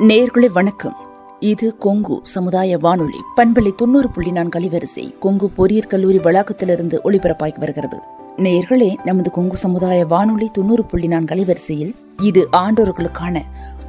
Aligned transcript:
நேர்களை 0.00 0.46
வணக்கம். 0.52 0.96
இது 1.38 1.76
கொங்கு 1.76 2.18
சமுதாய 2.22 2.78
வானொலி. 2.78 3.18
பண்பலை 3.36 3.74
தொண்ணூறு 3.74 4.10
புள்ளி 4.10 4.30
நான்கு 4.30 4.58
அலைவரிசை 4.58 5.18
கொங்கு 5.18 5.50
பொறியியற் 5.58 5.86
கல்லூரி 5.86 6.18
வளாகத்திலிருந்து 6.18 7.00
ஒளிபரப்பாகி 7.04 7.58
வருகிறது. 7.58 8.00
நேர்களே 8.36 8.94
நமது 9.04 9.30
கொங்கு 9.30 9.56
சமுதாய 9.56 10.04
வானொலி 10.04 10.48
தொண்ணூறு 10.52 10.84
புள்ளி 10.84 11.06
நான்கு 11.06 11.34
அலைவரிசையில் 11.34 11.94
இது 12.22 12.48
ஆண்டோர்களுக்கான 12.52 13.40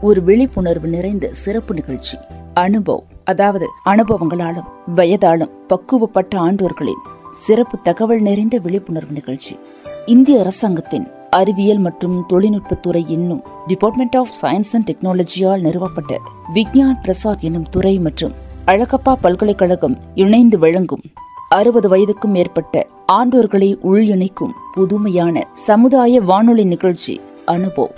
ஒரு 0.01 0.23
விழிப்புணர்வு 0.23 0.87
நிறைந்த 0.87 1.29
சிறப்பு 1.31 1.73
நிகழ்ச்சி. 1.73 2.17
அனுபவ் 2.59 3.03
அதாவது 3.23 3.67
அனுபவங்களாலும் 3.85 4.67
வயதாலும் 4.95 5.49
பக்குவப்பட்ட 5.69 6.35
ஆண்டோர்களின் 6.35 7.01
சிறப்பு 7.29 7.79
தகவல் 7.83 8.21
நிறைந்த 8.21 8.57
விழிப்புணர்வு 8.57 9.13
நிகழ்ச்சி. 9.13 9.59
இந்திய 10.05 10.39
அரசாங்கத்தின் 10.39 11.07
அறிவியல் 11.35 11.79
மற்றும் 11.79 12.17
தொழில்நுட்பத்துறை 12.29 13.01
என்னும் 13.07 13.41
டிபார்ட்மெண்ட் 13.67 14.15
ஆஃப் 14.15 14.33
சயின்ஸ் 14.41 14.71
அண்ட் 14.73 14.87
டெக்னாலஜியால் 14.89 15.61
நிறுவப்பட்ட 15.61 16.13
விக்ஞான் 16.53 17.01
பிரசாத் 17.01 17.43
என்னும் 17.43 17.67
துறை 17.69 17.95
மற்றும் 17.99 18.33
அழகப்பா 18.67 19.13
பல்கலைக்கழகம் 19.21 19.95
இணைந்து 20.15 20.57
வழங்கும் 20.57 21.05
அறுபது 21.51 21.87
வயதுக்கும் 21.89 22.31
மேற்பட்ட 22.31 22.75
ஆண்டோர்களை 23.11 23.69
உள்இணைக்கும் 23.89 24.53
புதுமையான 24.73 25.35
சமுதாய 25.65 26.21
வானொலி 26.21 26.65
நிகழ்ச்சி 26.65 27.15
அனுபவ் 27.47 27.93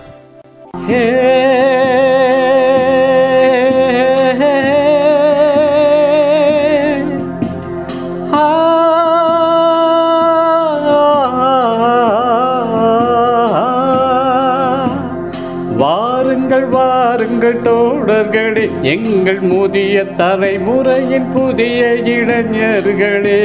எங்கள் 18.81 19.39
முதிய 19.39 20.03
தலைமுறையின் 20.17 21.31
புதிய 21.33 21.81
இளைஞர்களே. 22.03 23.41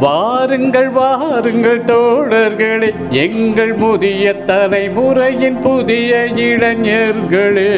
வாருங்கள் 0.00 0.88
வாருங்கள் 0.88 1.82
தோழர்களே 1.84 2.92
எங்கள் 3.10 3.72
முதிய 3.72 4.34
தலைமுறையின் 4.46 5.60
புதிய 5.62 6.24
இளைஞர்களே. 6.34 7.70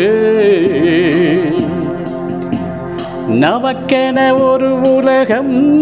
நமக்கென 3.28 4.40
ஒரு 4.40 4.80
உலகம் 4.80 5.78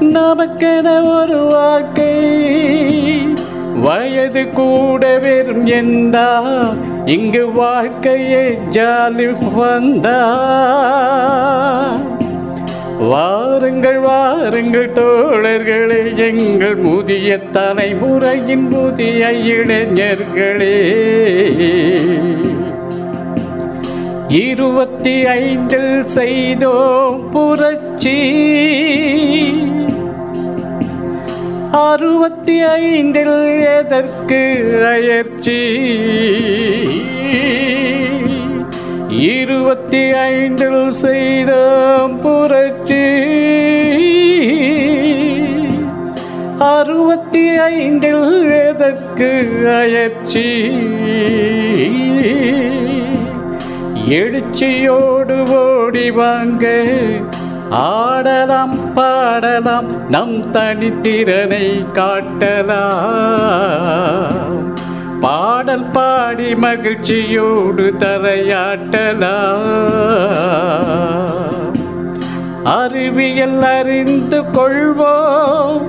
நமக்கென 0.00 1.18
ஒரு 1.20 1.38
வாழ்க்கை. 1.38 2.28
வயது 3.82 4.50
கூட 4.50 5.18
வெறும் 5.18 5.66
எந்தா 5.66 6.28
இங்கு 7.04 7.52
வாழ்க்கையை 7.52 8.58
ஜாலி 8.70 9.36
வந்தா. 9.54 10.38
வாருங்கள் 13.00 13.98
வாருங்கள் 13.98 14.92
தோழர்களே 14.92 16.16
எங்கள் 16.16 16.74
முதிய 16.74 17.38
தலைமுறையின் 17.52 18.68
புதிய 18.68 19.30
இளைஞர்களே. 19.32 20.76
இருபத்தி 24.28 25.26
ஐந்தில் 25.26 26.04
செய்தோம் 26.04 27.30
புரட்சி. 27.30 28.18
அறுபத்தி 31.72 32.62
ஐந்தில் 32.62 33.58
எதற்கு 33.58 34.38
அயற்சி 34.84 35.58
இருபத்தி 39.08 40.12
ஐந்தில் 40.12 40.90
செய்த 40.92 41.52
புரட்சி. 42.22 43.04
அறுபத்தி 46.58 47.48
ஐந்தில் 47.48 48.50
எதற்கு 48.50 49.30
அயற்சி 49.70 50.48
எழுச்சியோடு 54.08 55.38
ஓடி 55.50 56.10
வாங்க 56.10 56.66
ஆடலாம் 57.70 58.94
பாடலாம் 58.94 60.08
நம் 60.08 60.52
தனித்திறனை 60.52 61.66
காட்டலாம். 61.94 62.88
பாடல் 65.20 65.84
பாடி 65.92 66.54
மகிழ்ச்சியோடு 66.54 67.94
தலையாட்டலாம் 67.98 69.68
அறிவியல் 72.64 73.62
அறிந்து 73.62 74.42
கொள்வோம் 74.56 75.84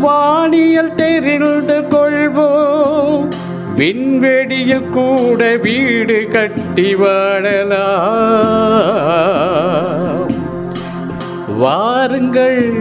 வானியல் 0.00 0.94
தெரிந்து 0.94 1.84
கொள்வோம் 1.90 3.28
விண்வெளியில் 3.76 4.90
கூட 4.92 5.56
வீடு 5.56 6.28
கட்டி 6.32 6.94
வாழலாம். 6.94 7.94
வாருங்கள் 11.58 12.72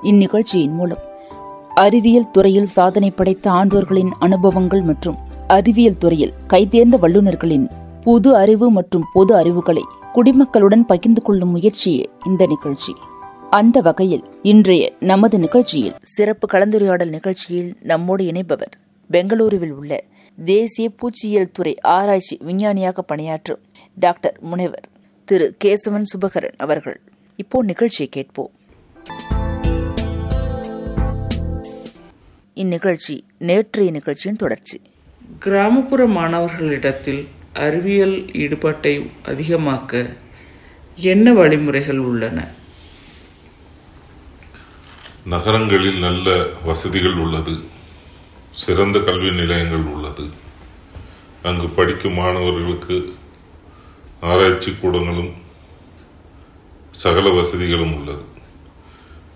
இந்நிகழ்ச்சியின் 0.02 0.74
மூலம் 0.74 1.02
அறிவியல் 1.74 2.30
துறையில் 2.30 2.68
சாதனை 2.74 3.10
படைத்த 3.10 3.50
ஆண்டோர்களின் 3.50 4.12
அனுபவங்கள் 4.18 4.80
மற்றும் 4.80 5.16
அறிவியல் 5.46 5.98
துறையில் 5.98 6.32
கைதேர்ந்த 6.48 6.98
வல்லுநர்களின் 6.98 7.66
புது 8.02 8.36
அறிவு 8.36 8.70
மற்றும் 8.70 9.04
பொது 9.12 9.32
அறிவுகளை 9.34 9.84
குடிமக்களுடன் 10.14 10.84
பகிர்ந்து 10.86 11.22
கொள்ளும் 11.22 11.48
முயற்சியே 11.48 12.10
இந்த 12.26 12.46
நிகழ்ச்சி. 12.46 12.94
அந்த 13.50 13.80
வகையில் 13.80 14.24
இன்றைய 14.42 14.92
நமது 15.00 15.38
நிகழ்ச்சியில் 15.38 15.94
சிறப்பு 16.02 16.58
கலந்துரையாடல் 16.58 17.14
நிகழ்ச்சியில் 17.18 17.70
நம்மோடு 17.82 18.24
இணைபவர் 18.24 18.74
பெங்களூருவில் 19.10 19.76
உள்ள 19.80 20.04
தேசிய 20.44 20.88
பூச்சியியல் 20.96 21.52
துறை 21.52 21.76
ஆராய்ச்சி 21.80 22.36
விஞ்ஞானியாக 22.40 23.02
பணியாற்றும் 23.02 23.62
டாக்டர் 23.94 24.38
முனைவர் 24.40 24.88
திரு 25.24 25.54
கேசவன் 25.64 26.10
சுபகரன் 26.12 26.56
அவர்கள். 26.56 27.00
இப்போ 27.36 27.62
நிகழ்ச்சியை 27.62 28.08
கேட்போம். 28.10 28.50
இந்நிகழ்ச்சி 32.54 33.24
நேற்றைய 33.38 33.90
நிகழ்ச்சியின் 33.90 34.36
தொடர்ச்சி. 34.36 34.80
கிராமப்புற 35.38 36.06
மாணவர்களிடத்தில் 36.06 37.28
அறிவியல் 37.52 38.30
ஈடுபாட்டை 38.32 39.10
அதிகமாக்க 39.24 40.16
என்ன 40.96 41.32
வழிமுறைகள் 41.32 41.98
உள்ளன? 41.98 42.48
நகரங்களில் 45.24 45.98
நல்ல 45.98 46.50
வசதிகள் 46.64 47.14
உள்ளது. 47.14 47.60
சிறந்த 48.50 48.98
கல்வி 48.98 49.30
நிலையங்கள் 49.30 49.92
உள்ளது. 49.92 50.30
அங்கு 51.42 51.68
படிக்கும் 51.68 52.14
மாணவர்களுக்கு 52.14 53.14
ஆராய்ச்சி 54.20 54.70
கூடங்களும் 54.70 55.32
சகல 56.90 57.30
வசதிகளும் 57.30 57.94
உள்ளது. 57.94 58.24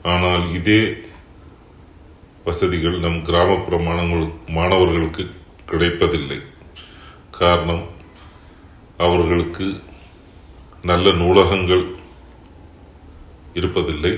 ஆனால் 0.03 0.53
இதே 0.53 0.97
வசதிகள் 2.49 2.97
நம் 2.99 3.19
கிராமப்புற 3.29 3.77
மாணவர்கள் 3.87 4.29
மாணவர்களுக்கு 4.56 5.25
கிடைப்பதில்லை. 5.71 6.39
காரணம் 7.39 7.83
அவர்களுக்கு 9.06 9.67
நல்ல 10.91 11.12
நூலகங்கள் 11.21 11.85
இருப்பதில்லை. 13.55 14.12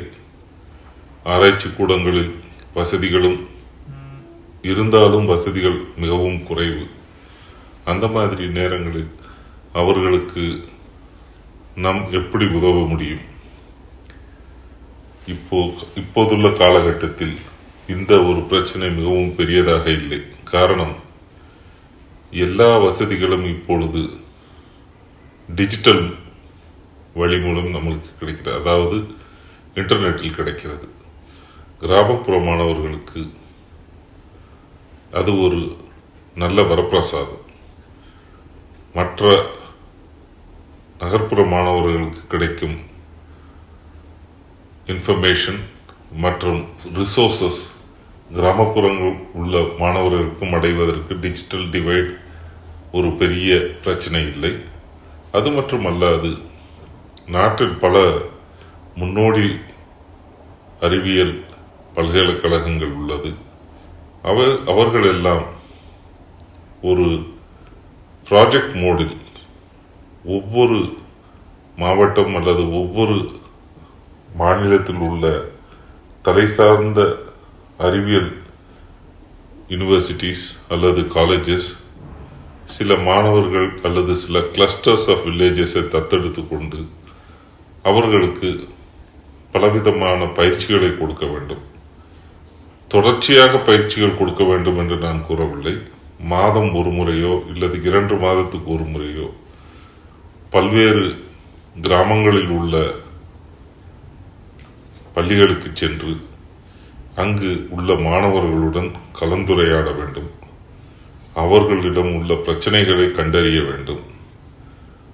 ஆராய்ச்சி 1.32 1.68
கூடங்களில் 1.70 2.32
வசதிகளும் 2.74 3.38
இருந்தாலும் 4.70 5.26
வசதிகள் 5.32 5.78
மிகவும் 5.96 6.40
குறைவு. 6.48 6.84
அந்த 7.84 8.06
மாதிரி 8.16 8.46
நேரங்களில் 8.58 9.10
அவர்களுக்கு 9.82 10.44
நாம் 11.84 12.02
எப்படி 12.12 12.46
உதவ 12.58 12.86
முடியும்? 12.92 13.24
இப்போ 15.34 15.58
இப்போதுள்ள 16.02 16.48
காலகட்டத்தில் 16.62 17.36
இந்த 17.94 18.14
ஒரு 18.30 18.40
பிரச்சனை 18.50 18.90
மிகவும் 18.90 19.34
பெரியதாக 19.36 19.90
இல்லை. 19.90 20.18
காரணம் 20.44 20.96
எல்லா 22.30 22.70
வசதிகளும் 22.78 23.46
இப்பொழுது 23.54 24.00
டிஜிட்டல் 25.54 26.04
வழி 27.14 27.38
மூலம் 27.38 27.72
நம்மளுக்கு 27.74 28.10
கிடைக்கிறது. 28.18 28.60
அதாவது 28.60 28.98
இன்டர்நெட்டில் 29.74 30.38
கிடைக்கிறது. 30.38 30.88
கிராமப்புற 31.80 32.38
மாணவர்களுக்கு 32.40 33.20
அது 35.12 35.32
ஒரு 35.46 35.60
நல்ல 36.34 36.62
வரப்பிரசாதம். 36.62 37.44
மற்ற 38.94 39.50
நகர்ப்புற 40.98 41.42
மாணவர்களுக்கு 41.44 42.22
கிடைக்கும் 42.28 42.78
இன்ஃபர்மேஷன் 44.86 45.60
மற்றும் 46.12 46.62
ரிசோர்சஸ் 46.94 47.60
கிராமப்புறங்கள் 48.34 49.16
உள்ள 49.32 49.60
மாணவர்களுக்கும் 49.78 50.52
அடைவதற்கு 50.52 51.14
டிஜிட்டல் 51.20 51.66
டிவைட் 51.74 52.10
ஒரு 52.92 53.08
பெரிய 53.12 53.66
பிரச்சனை 53.84 54.20
இல்லை. 54.32 54.52
அது 55.32 55.50
மட்டுமல்லாது 55.50 56.30
நாட்டில் 57.26 57.74
பல 57.84 58.12
முன்னோடி 58.94 59.46
அறிவியல் 60.80 61.34
பல்கலைக்கழகங்கள் 61.94 62.92
உள்ளது. 63.00 63.30
அவர் 64.22 64.52
அவர்கள் 64.66 65.08
எல்லாம் 65.14 65.44
ஒரு 66.82 67.06
ப்ராஜெக்ட் 68.28 68.76
மோடில் 68.82 69.16
ஒவ்வொரு 70.24 70.78
மாவட்டம் 71.76 72.34
அல்லது 72.34 72.62
ஒவ்வொரு 72.72 73.16
மாநிலத்தில் 74.36 75.02
உள்ள 75.08 75.24
தலை 76.22 76.46
சார்ந்த 76.46 77.00
அறிவியல் 77.86 78.30
யூனிவர்சிட்டிஸ் 79.68 80.44
அல்லது 80.68 81.00
காலேஜஸ் 81.14 81.68
சில 82.76 82.96
மாணவர்கள் 83.08 83.68
அல்லது 83.82 84.14
சில 84.14 84.38
கிளஸ்டர்ஸ் 84.54 85.06
ஆஃப் 85.12 85.22
வில்லேஜஸை 85.24 85.82
தத்தெடுத்து 85.94 86.42
கொண்டு 86.48 86.80
அவர்களுக்கு 87.82 88.50
பலவிதமான 89.52 90.26
பயிற்சிகளை 90.38 90.90
கொடுக்க 90.98 91.26
வேண்டும். 91.26 91.62
தொடர்ச்சியாக 92.88 93.58
பயிற்சிகள் 93.58 94.18
கொடுக்க 94.18 94.44
வேண்டும் 94.44 94.78
என்று 94.78 94.96
நான் 94.96 95.26
கூறவில்லை. 95.26 95.74
மாதம் 96.34 96.70
ஒரு 96.74 96.90
முறையோ 96.90 97.34
இல்லது 97.52 97.76
இரண்டு 97.82 98.16
மாதத்துக்கு 98.16 98.68
ஒரு 98.72 98.86
முறையோ 98.94 99.28
பல்வேறு 100.50 101.04
கிராமங்களில் 101.82 102.52
உள்ள 102.58 102.74
பள்ளிகளுக்கு 105.14 105.70
சென்று 105.74 106.12
அங்கு 107.20 107.66
உள்ள 107.70 107.94
மாணவர்களுடன் 107.94 108.90
கலந்துரையாட 109.20 109.92
வேண்டும். 109.96 110.30
அவர்களிடம் 111.34 112.14
உள்ள 112.14 112.34
பிரச்சனைகளை 112.34 113.12
கண்டறிய 113.12 113.60
வேண்டும். 113.62 114.00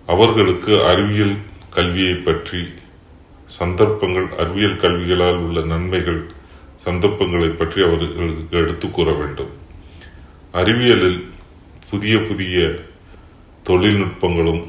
அவர்களுக்கு 0.06 0.84
அறிவியல் 0.84 1.36
கல்வியை 1.70 2.14
பற்றி 2.14 2.58
சந்தர்ப்பங்கள் 3.46 4.28
அறிவியல் 4.38 4.76
கல்விகளால் 4.76 5.36
உள்ள 5.36 5.60
நன்மைகள் 5.60 6.30
சந்தர்ப்பங்களை 6.76 7.48
பற்றி 7.48 7.82
அவர்களுக்கு 7.82 8.58
எடுத்து 8.58 8.90
கூற 8.90 9.12
வேண்டும். 9.12 9.50
அறிவியலில் 10.52 11.28
புதிய 11.90 12.18
புதிய 12.18 12.78
தொழில்நுட்பங்களும் 13.64 14.62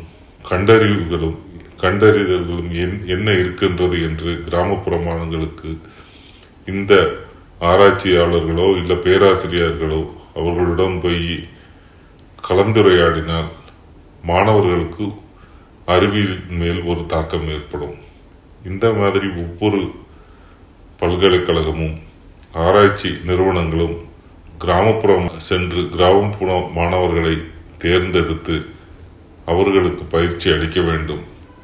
கண்டறிவுகளும் 0.49 1.35
கண்டறிதல்களும் 1.81 2.71
என்- 2.71 3.05
என்ன 3.05 3.31
இருக்கின்றது 3.31 4.01
என்று 4.01 4.43
கிராமப்புற 4.43 4.97
மாணவர்களுக்கு 4.97 5.79
இந்த 6.65 7.17
ஆராய்ச்சியாளர்களோ 7.61 8.65
இல்லை 8.79 8.95
பேராசிரியர்களோ 8.95 10.13
அவர்களிடம் 10.33 10.99
போய் 11.01 11.47
கலந்துரையாடினால் 12.49 13.47
மாணவர்களுக்கு 14.23 15.05
அறிவியல் 15.85 16.37
மேல் 16.49 16.81
ஒரு 16.83 17.05
தாக்கம் 17.05 17.47
ஏற்படும். 17.47 17.95
இந்த 18.65 18.91
மாதிரி 18.91 19.27
ஒவ்வொரு 19.43 19.79
பல்கலைக்கழகமும் 20.99 21.97
ஆராய்ச்சி 22.53 23.09
நிறுவனங்களும் 23.25 23.95
கிராமப்புறம் 24.57 25.27
சென்று 25.37 25.89
கிராமப்புற 25.89 26.59
மாணவர்களை 26.73 27.35
தேர்ந்தெடுத்து 27.77 28.65
அவர்களுக்கு 29.45 30.03
பயிற்சி 30.03 30.51
அளிக்க 30.51 30.81
வேண்டும். 30.81 31.23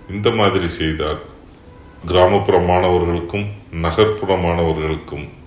இந்த 0.10 0.30
மாதிரி 0.30 0.68
செய்தால் 0.68 1.22
கிராமப்புற 2.06 2.60
மாணவர்களுக்கும் 2.60 3.48
நகர்ப்புற 3.72 4.38
மாணவர்களுக்கும் 4.38 5.42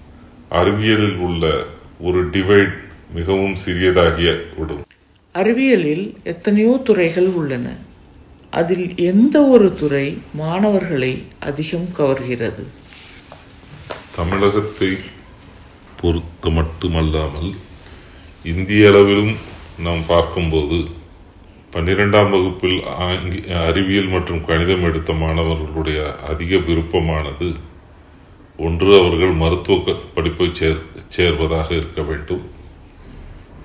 அறிவியலில் 0.49 1.17
உள்ள 1.27 1.45
ஒரு 2.01 2.21
டிவைட் 2.31 2.75
மிகவும் 3.15 3.57
சிறியதாகிய 3.65 4.29
விடும். 4.59 4.83
அறிவியலில் 5.35 6.05
எத்தனையோ 6.23 6.81
துறைகள் 6.85 7.29
உள்ளன. 7.41 7.67
அதில் 8.51 8.97
எந்த 8.97 9.37
ஒரு 9.55 9.75
துறை 9.75 10.07
மாணவர்களை 10.43 11.13
அதிகம் 11.39 11.89
கவர்கிறது? 11.99 12.65
தமிழகத்தை 14.17 14.91
பொறுத்த 16.01 16.51
மட்டுமல்லாமல் 16.51 17.51
இந்திய 18.53 18.89
அளவிலும் 18.89 19.35
நாம் 19.87 20.03
பார்க்கும்போது 20.07 20.79
பன்னிரெண்டாம் 21.73 22.31
வகுப்பில் 22.35 22.79
அறிவியல் 23.69 24.13
மற்றும் 24.15 24.45
கணிதம் 24.45 24.85
எடுத்த 24.91 25.13
மாணவர்களுடைய 25.13 25.99
அதிக 26.33 26.57
விருப்பமானது 26.69 27.49
ஒன்று 28.58 29.00
அவர்கள் 29.00 29.31
மருத்துவ 29.31 29.85
க- 29.85 30.00
படிப்பை 30.14 30.50
சேர் 30.53 30.82
சேர்வதாக 31.17 31.70
இருக்க 31.70 32.03
வேண்டும். 32.03 32.43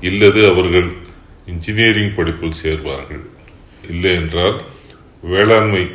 இல்லது 0.02 0.48
அவர்கள் 0.48 0.94
இன்ஜினியரிங் 1.46 2.16
படிப்பில் 2.16 2.52
சேர்வார்கள். 2.64 3.26
இல்லை 3.90 4.14
என்றால் 4.14 4.62
வேளாண்மை 5.22 5.90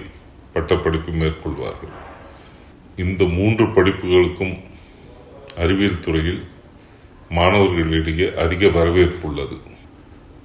பட்டப்படிப்பு 0.52 1.12
மேற்கொள்வார்கள். 1.12 1.92
இந்த 2.96 3.24
மூன்று 3.24 3.64
படிப்புகளுக்கும் 3.64 4.60
அறிவியல் 5.56 6.00
துறையில் 6.00 6.44
மாணவர்களிடையே 7.30 8.34
அதிக 8.34 8.68
வரவேற்பு 8.68 9.28
உள்ளது. 9.28 9.56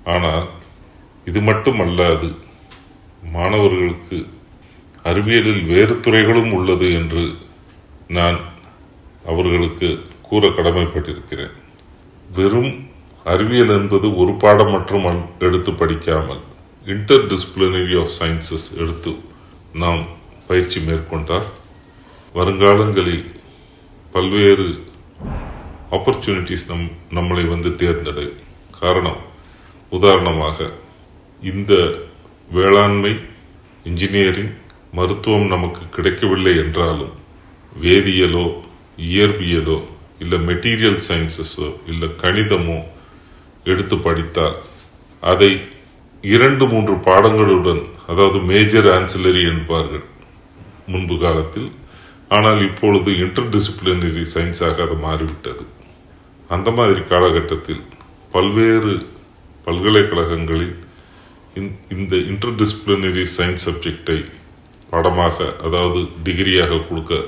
ஆனால் 0.03 0.49
இது 1.25 1.41
மட்டுமல்லாது 1.41 2.35
மாணவர்களுக்கு 3.31 4.27
அறிவியலில் 5.03 5.65
வேறு 5.65 5.99
துறைகளும் 5.99 6.53
உள்ளது 6.53 6.93
என்று 6.93 7.35
நான் 8.17 8.39
அவர்களுக்கு 9.25 9.89
கூற 10.21 10.47
கடமைப்பட்டிருக்கிறேன். 10.47 11.53
வெறும் 12.35 12.73
அறிவியல் 13.23 13.73
என்பது 13.77 14.07
ஒரு 14.17 14.33
பாடம் 14.33 14.71
மற்றும் 14.71 15.07
எடுத்து 15.39 15.71
படிக்காமல் 15.73 16.41
இன்டர் 16.85 17.27
டிசிப்ளினரி 17.27 17.95
ஆஃப் 18.01 18.15
சயின்சஸ் 18.19 18.67
எடுத்து 18.77 19.11
நாம் 19.73 20.01
பயிற்சி 20.47 20.79
மேற்கொண்டால் 20.79 21.47
வருங்காலங்களில் 22.33 23.25
பல்வேறு 24.11 24.67
ஆப்பர்ச்சுனிட்டிஸ் 25.91 26.67
நம் 26.67 26.87
நம்மளை 27.17 27.43
வந்து 27.47 27.69
தேர்ந்தெடு. 27.69 28.25
காரணம் 28.79 29.21
உதாரணமாக 29.89 30.69
இந்த 31.41 31.73
வேளாண்மை 32.51 33.13
இன்ஜினியரிங் 33.83 34.53
மருத்துவம் 34.93 35.47
நமக்கு 35.47 35.89
கிடைக்கவில்லை 35.89 36.55
என்றாலும் 36.57 37.19
வேதியியலோ 37.79 38.53
இயற்பியலோ 38.97 39.83
இல்லை 40.19 40.37
மெட்டீரியல் 40.39 41.01
சயின்சஸோ 41.07 41.75
இல்லை 41.87 42.09
கணிதமோ 42.21 42.83
எடுத்து 43.63 43.97
படித்தால் 43.97 44.55
அதை 45.21 45.59
இரண்டு 46.21 46.67
மூன்று 46.67 46.93
பாடங்களுடன் 46.93 47.85
அதாவது 48.07 48.39
மேஜர் 48.39 48.85
ஆன்சிலரி 48.85 49.57
என்பார்கள் 49.57 50.03
முன்பு 50.87 51.19
காலத்தில். 51.19 51.71
ஆனால் 52.29 52.61
இப்பொழுது 52.61 53.17
இன்டர் 53.17 53.49
டிசிப்ளினரி 53.49 54.25
சயின்ஸாக 54.33 54.81
அது 54.81 54.93
மாறிவிட்டது. 54.93 55.65
அந்த 56.47 56.71
மாதிரி 56.71 57.01
காலகட்டத்தில் 57.01 57.81
பல்வேறு 58.31 59.07
பல்கலைக்கழகங்களில் 59.63 60.75
இந்த- 61.55 61.97
இந்த 61.97 62.15
இன்டர் 62.15 62.55
டிசிப்ளினரி 62.55 63.25
சயின்ஸ் 63.37 63.65
சப்ஜெக்டை 63.65 64.25
பாடமாக 64.89 65.55
அதாவது 65.63 66.07
டிகிரியாக 66.23 66.87
கொடுக்க 66.87 67.23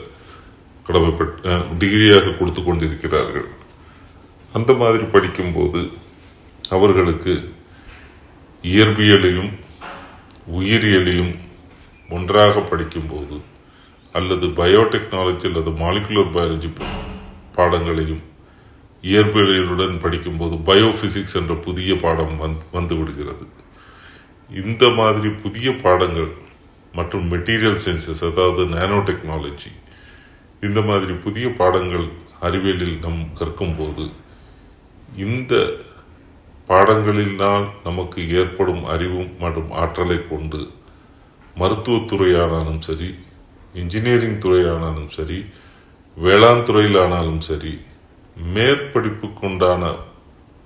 கடமைப்பட்டு 0.87 1.57
டிகிரியாக 1.81 2.33
கொடுத்து 2.39 2.61
கொண்டிருக்கிறார்கள். 2.63 3.47
அந்த 4.57 4.71
மாதிரி 4.81 5.05
படிக்கும்போது 5.13 5.81
அவர்களுக்கு 6.75 7.33
இயற்பியலையும் 8.73 9.51
உயிரியலையும் 10.57 11.33
ஒன்றாக 12.17 12.61
படிக்கும்போது 12.71 13.35
அல்லது 14.17 14.45
பயோடெக்னாலஜி 14.59 15.45
அல்லது 15.49 15.71
மாலிகுலர் 15.81 16.33
பயாலஜி 16.35 16.69
பாடங்களையும் 17.57 18.23
இயற்பியலுடன் 19.11 19.95
படிக்கும்போது 20.03 20.55
பயோபிசிக்ஸ் 20.69 21.37
என்ற 21.39 21.53
புதிய 21.65 21.95
பாடம் 22.03 22.35
வந்து 22.43 22.65
வந்து 22.75 22.93
விடுகிறது. 22.99 23.45
இந்த 24.49 24.83
மாதிரி 24.99 25.29
புதிய 25.43 25.69
பாடங்கள் 25.85 26.29
மற்றும் 26.97 27.25
மெட்டீரியல் 27.33 27.81
சயின்சஸ் 27.85 28.23
அதாவது 28.29 28.63
நானோ 28.75 28.97
டெக்னாலஜி 29.09 29.71
இந்த 30.63 30.81
மாதிரி 30.81 31.13
புதிய 31.13 31.49
பாடங்கள் 31.49 32.07
அறிவியலில் 32.39 32.99
நம் 32.99 33.33
கற்கும்போது 33.33 34.05
இந்த 35.15 35.53
பாடங்களினால் 36.69 37.65
நமக்கு 37.83 38.29
ஏற்படும் 38.29 38.85
அறிவும் 38.85 39.31
மற்றும் 39.39 39.71
ஆற்றலை 39.71 40.27
கொண்டு 40.27 40.71
மருத்துவத்துறையானாலும் 41.57 42.79
சரி 42.79 43.15
இன்ஜினியரிங் 43.73 44.39
துறையானாலும் 44.39 45.09
சரி 45.09 45.45
வேளாண் 46.17 46.63
துறையிலானாலும் 46.63 47.39
சரி 47.39 47.73
மேற்படிப்புக்குண்டான 48.53 49.83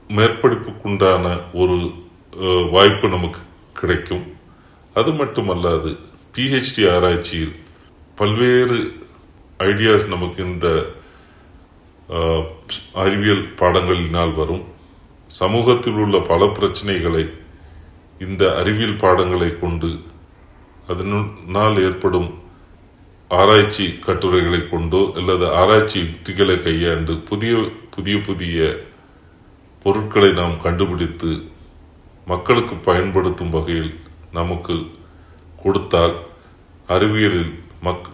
மேற்படிப்புக்குண்டான 0.10 1.26
ஒரு 1.54 1.78
வாய்ப்பு 2.72 3.08
நமக்கு 3.10 3.40
கிடைக்கும். 3.74 4.26
அது 4.94 5.12
மட்டுமல்லாது 5.12 5.98
பிஹெச்டி 6.36 6.84
ஆராய்ச்சியில் 6.92 7.56
பல்வேறு 8.16 9.06
ஐடியாஸ் 9.60 10.06
நமக்கு 10.08 10.40
இந்த 10.46 10.68
அறிவியல் 13.04 13.46
பாடங்களினால் 13.60 14.34
வரும். 14.34 14.66
சமூகத்தில் 15.32 15.98
உள்ள 16.04 16.18
பல 16.32 16.46
பிரச்சனைகளை 16.58 17.24
இந்த 18.20 18.44
அறிவியல் 18.56 19.00
பாடங்களை 19.04 19.50
கொண்டு 19.60 19.90
அதனால் 20.88 21.78
ஏற்படும் 21.88 22.30
ஆராய்ச்சி 23.32 23.86
கட்டுரைகளை 24.06 24.62
கொண்டோ 24.68 25.02
அல்லது 25.20 25.46
ஆராய்ச்சி 25.62 25.98
யுக்திகளை 26.00 26.56
கையாண்டு 26.62 27.14
புதிய 27.30 27.54
புதிய 27.96 28.18
புதிய 28.20 28.60
பொருட்களை 29.86 30.30
நாம் 30.32 30.56
கண்டுபிடித்து 30.62 31.32
மக்களுக்கு 32.28 32.76
பயன்படுத்தும் 32.86 33.50
வகையில் 33.50 33.92
நமக்கு 34.32 34.76
கொடுத்தால் 35.64 36.16
அறிவியலில் 36.88 37.54
மக் 37.86 38.08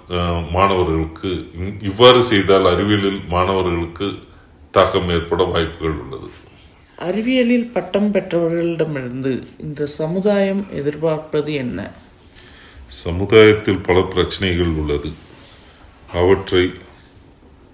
மாணவர்களுக்கு 0.52 1.30
இவ்வாறு 1.82 2.24
செய்தால் 2.24 2.66
அறிவியலில் 2.66 3.20
மாணவர்களுக்கு 3.28 4.08
தாக்கம் 4.72 5.10
ஏற்பட 5.10 5.44
வாய்ப்புகள் 5.44 6.00
உள்ளது. 6.04 6.30
அறிவியலில் 6.98 7.72
பட்டம் 7.76 8.10
பெற்றவர்களிடமிருந்து 8.14 9.32
இந்த 9.58 9.86
சமுதாயம் 9.86 10.64
எதிர்பார்ப்பது 10.72 11.54
என்ன? 11.54 11.80
சமுதாயத்தில் 13.04 13.84
பல 13.88 14.02
பிரச்சனைகள் 14.14 14.74
உள்ளது. 14.82 15.12
அவற்றை 16.14 16.64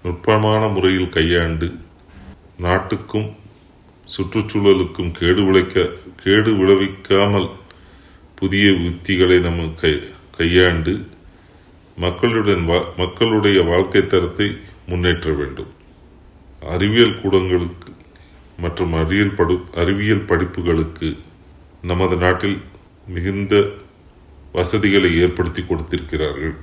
நுட்பமான 0.02 0.62
முறையில் 0.68 1.08
கையாண்டு 1.08 1.68
நாட்டுக்கும் 2.56 3.28
சுற்றுச்சூழலுக்கும் 4.16 5.10
கேடு 5.18 5.42
விளைக்க 5.44 5.84
கேடு 6.22 6.50
விளைவிக்காமல் 6.60 7.50
புதிய 8.34 8.66
உத்திகளை 8.88 9.40
நம்ம 9.40 9.66
கை 9.82 9.92
கையாண்டு 10.38 10.94
மக்களுடன் 12.00 12.68
வா- 12.68 12.96
மக்களுடைய 12.96 13.62
வாழ்க்கை 13.62 14.06
தரத்தை 14.06 14.56
முன்னேற்ற 14.86 15.32
வேண்டும். 15.32 15.66
அறிவியல் 16.68 17.20
கூடங்களுக்கு 17.20 17.92
மற்றும் 18.58 18.92
அறிவியல் 18.92 19.34
படு 19.34 19.60
அறிவியல் 19.74 20.24
படிப்புகளுக்கு 20.24 21.16
நமது 21.82 22.16
நாட்டில் 22.16 22.60
மிகுந்த 23.06 23.68
வசதிகளை 24.52 25.16
ஏற்படுத்தி 25.16 25.62
கொடுத்திருக்கிறார்கள். 25.62 26.54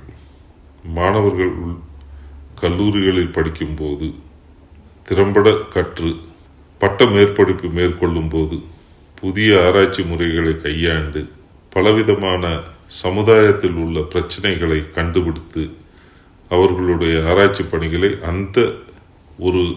மாணவர்கள் 0.84 1.52
உள்- 1.58 1.78
கல்லூரிகளில் 2.54 3.32
படிக்கும்போது 3.32 4.14
திறம்பட 5.02 5.52
கற்று 5.52 6.16
பட்ட 6.78 7.04
மேற்படிப்பு 7.04 7.70
மேற்கொள்ளும் 7.70 8.28
போது 8.28 8.58
புதிய 9.20 9.66
ஆராய்ச்சி 9.66 10.02
முறைகளை 10.02 10.60
கையாண்டு 10.60 11.28
பலவிதமான 11.70 12.60
சமுதாயத்தில் 12.88 13.72
உள்ள 13.72 14.00
பிரச்சனைகளை 14.00 14.90
கண்டுபிடித்து 14.90 15.70
அவர்களுடைய 16.48 17.14
ஆராய்ச்சி 17.26 17.62
பணிகளை 17.62 18.16
அந்த 18.22 18.72
ஒரு 19.38 19.74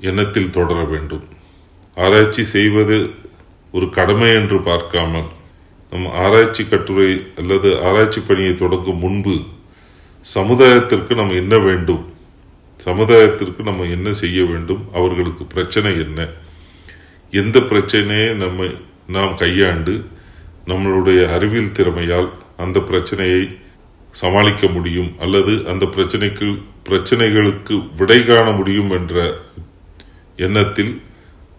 எண்ணத்தில் 0.00 0.50
தொடர 0.50 0.84
வேண்டும். 0.84 1.24
ஆராய்ச்சி 1.94 2.44
செய்வது 2.44 3.10
ஒரு 3.72 3.90
கடமை 3.90 4.30
என்று 4.30 4.60
பார்க்காமல் 4.60 5.28
நம் 5.90 6.06
ஆராய்ச்சி 6.06 6.64
கட்டுரை 6.64 7.26
அல்லது 7.36 7.82
ஆராய்ச்சி 7.82 8.20
பணியை 8.20 8.54
தொடங்கும் 8.54 8.98
முன்பு 8.98 9.36
சமுதாயத்திற்கு 10.34 11.14
நம்ம 11.14 11.32
என்ன 11.32 11.58
வேண்டும்? 11.58 12.12
சமுதாயத்திற்கு 12.84 13.62
நம்ம 13.62 13.84
என்ன 13.84 14.12
செய்ய 14.12 14.44
வேண்டும்? 14.44 14.88
அவர்களுக்கு 14.92 15.44
பிரச்சனை 15.44 15.92
என்ன? 16.00 16.28
எந்த 17.30 17.60
பிரச்சனையை 17.60 18.34
நம்ம 18.34 18.64
நாம் 19.06 19.36
கையாண்டு 19.36 20.04
நம்மளுடைய 20.66 21.26
அறிவியல் 21.26 21.72
திறமையால் 21.72 22.30
அந்த 22.56 22.80
பிரச்சனையை 22.80 23.58
சமாளிக்க 24.10 24.66
முடியும் 24.66 25.14
அல்லது 25.18 25.66
அந்த 25.66 25.84
பிரச்சனைக்கு 25.86 26.62
பிரச்சனைகளுக்கு 26.88 27.88
விடை 27.96 28.24
காண 28.24 28.50
முடியும் 28.50 28.90
என்ற 28.90 29.38
எண்ணத்தில் 30.36 31.02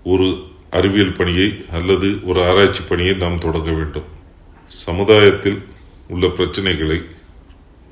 ஒரு 0.04 0.44
அறிவியல் 0.70 1.12
பணியை 1.12 1.66
அல்லது 1.72 2.20
ஒரு 2.24 2.46
ஆராய்ச்சி 2.46 2.84
பணியை 2.90 3.16
நாம் 3.16 3.38
தொடங்க 3.38 3.72
வேண்டும். 3.72 4.04
சமுதாயத்தில் 4.66 5.64
உள்ள 6.08 6.28
பிரச்சனைகளை 6.28 7.06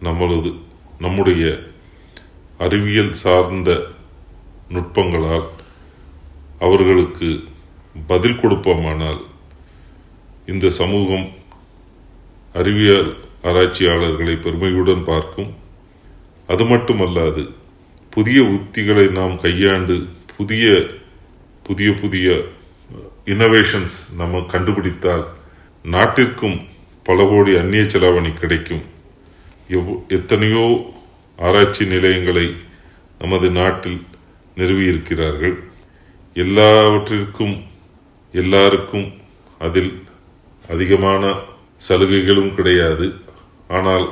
நம்மளது 0.03 0.55
நம்முடைய 0.99 1.59
அறிவியல் 2.57 3.13
சார்ந்த 3.13 3.85
நுட்பங்களால் 4.69 5.47
அவர்களுக்கு 6.59 7.43
பதில் 8.07 8.39
கொடுப்போமானால் 8.39 9.25
இந்த 10.49 10.69
சமூகம் 10.69 11.29
அறிவியல் 12.53 13.17
ஆராய்ச்சியாளர்களை 13.41 14.35
பெருமையுடன் 14.35 15.03
பார்க்கும். 15.03 15.55
அது 16.47 16.63
மட்டுமல்லாது 16.63 17.49
புதிய 18.09 18.41
உத்திகளை 18.41 19.11
நாம் 19.11 19.39
கையாண்டு 19.39 20.07
புதிய 20.37 20.85
புதிய 21.63 21.93
புதிய 21.93 22.43
இன்னோவேஷன்ஸ் 23.25 24.15
நம்ம 24.17 24.39
கண்டுபிடித்தால் 24.39 25.25
நாட்டிற்கும் 25.83 26.67
பல 27.03 27.23
கோடி 27.23 27.57
அந்நிய 27.57 27.83
செலாவணி 27.83 28.33
கிடைக்கும். 28.33 28.81
எவ்வ- 29.69 30.07
எத்தனையோ 30.07 30.93
ஆராய்ச்சி 31.37 31.85
நிலையங்களை 31.85 32.55
நமது 33.19 33.49
நாட்டில் 33.49 34.05
நிறுவியிருக்கிறார்கள். 34.57 35.59
எல்லாவற்றிற்கும் 36.33 37.63
எல்லாருக்கும் 38.31 39.13
அதில் 39.59 40.07
அதிகமான 40.73 41.23
சலுகைகளும் 41.87 42.53
கிடையாது. 42.57 43.07
ஆனால் 43.77 44.05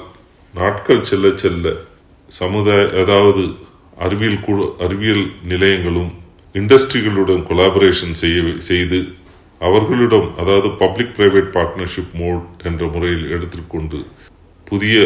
நாட்கள் 0.53 1.07
செல்ல 1.09 1.27
செல்ல 1.43 1.73
சமுதாய 2.29 2.83
அதாவது 3.01 3.43
அறிவியல் 4.05 4.43
குழு 4.45 4.65
அறிவியல் 4.85 5.25
நிலையங்களும் 5.51 6.11
இண்டஸ்ட்ரிகளுடன் 6.55 7.41
கொலாபரேஷன் 7.49 8.17
செய்ய 8.21 8.53
செய்து 8.69 8.99
அவர்களிடம் 9.61 10.27
அதாவது 10.41 10.69
பப்ளிக் 10.81 11.15
பிரைவேட் 11.17 11.49
பார்ட்னர்ஷிப் 11.55 12.13
மோட் 12.21 12.45
என்ற 12.69 12.81
முறையில் 12.95 13.25
எடுத்துக்கொண்டு 13.35 13.99
புதிய 14.67 14.97